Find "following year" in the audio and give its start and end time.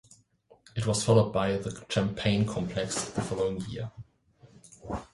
3.21-3.91